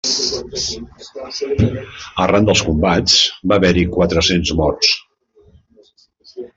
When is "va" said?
3.53-3.61